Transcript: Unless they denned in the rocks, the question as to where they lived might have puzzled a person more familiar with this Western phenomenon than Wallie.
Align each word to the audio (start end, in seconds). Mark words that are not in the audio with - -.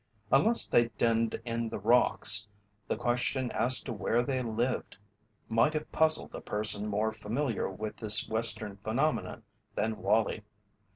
Unless 0.31 0.67
they 0.69 0.87
denned 0.97 1.39
in 1.45 1.69
the 1.69 1.77
rocks, 1.77 2.49
the 2.87 2.97
question 2.97 3.51
as 3.51 3.79
to 3.83 3.93
where 3.93 4.23
they 4.23 4.41
lived 4.41 4.97
might 5.47 5.75
have 5.75 5.91
puzzled 5.91 6.33
a 6.33 6.41
person 6.41 6.87
more 6.87 7.11
familiar 7.11 7.69
with 7.69 7.97
this 7.97 8.27
Western 8.27 8.77
phenomenon 8.77 9.43
than 9.75 9.97
Wallie. 9.97 10.41